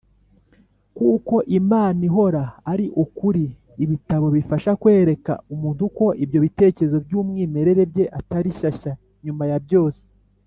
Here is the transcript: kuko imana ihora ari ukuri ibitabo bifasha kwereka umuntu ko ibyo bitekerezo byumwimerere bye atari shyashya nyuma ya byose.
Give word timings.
kuko 0.97 1.35
imana 1.59 1.99
ihora 2.09 2.43
ari 2.71 2.85
ukuri 3.03 3.45
ibitabo 3.83 4.25
bifasha 4.35 4.71
kwereka 4.81 5.33
umuntu 5.53 5.83
ko 5.97 6.05
ibyo 6.23 6.39
bitekerezo 6.45 6.97
byumwimerere 7.05 7.83
bye 7.91 8.05
atari 8.19 8.49
shyashya 8.59 8.93
nyuma 9.25 9.43
ya 9.51 9.59
byose. 9.65 10.03